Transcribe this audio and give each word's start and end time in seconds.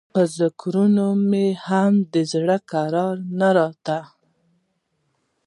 په 0.13 0.21
ذکرونو 0.39 1.05
مې 1.29 1.47
هم 1.67 1.93
د 2.13 2.15
زړه 2.31 2.57
کرار 2.71 3.15
نه 3.39 3.49
راته. 3.57 3.99